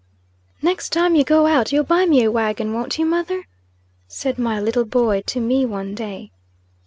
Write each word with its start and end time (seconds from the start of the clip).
"NEXT 0.63 0.93
time 0.93 1.13
you 1.13 1.23
go 1.23 1.45
out, 1.45 1.71
you'll 1.71 1.83
buy 1.83 2.07
me 2.07 2.23
a 2.23 2.31
wagon, 2.31 2.73
won't 2.73 2.97
you, 2.97 3.05
mother?" 3.05 3.43
said 4.07 4.39
my 4.39 4.59
little 4.59 4.83
boy 4.85 5.21
to 5.27 5.39
me, 5.39 5.63
one 5.63 5.93
day. 5.93 6.31